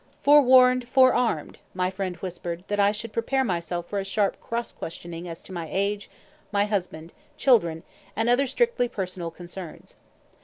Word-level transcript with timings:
"Forewarned, 0.23 0.87
forearmed!" 0.89 1.59
my 1.75 1.91
friend 1.91 2.15
whispered 2.15 2.63
that 2.69 2.79
I 2.79 2.91
should 2.91 3.13
prepare 3.13 3.43
myself 3.43 3.85
for 3.87 3.99
a 3.99 4.03
sharp 4.03 4.39
cross 4.41 4.71
questioning 4.71 5.27
as 5.29 5.43
to 5.43 5.53
my 5.53 5.69
age, 5.71 6.09
my 6.51 6.65
husband, 6.65 7.13
children, 7.37 7.83
and 8.15 8.27
other 8.27 8.47
strictly 8.47 8.87
personal 8.89 9.29
concerns. 9.29 9.97